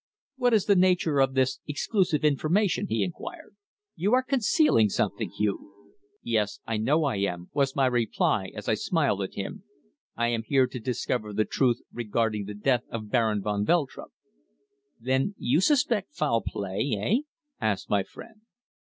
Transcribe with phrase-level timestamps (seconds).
[0.35, 3.55] "What is the nature of this exclusive information?" he inquired.
[3.95, 5.75] "You are concealing something, Hugh."
[6.23, 6.59] "Yes.
[6.65, 9.63] I know I am," was my reply as I smiled at him.
[10.17, 14.09] "I am here to discover the truth regarding the death of Baron van Veltrup."
[14.99, 17.17] "Then you suspect foul play eh?"
[17.63, 18.41] asked my friend.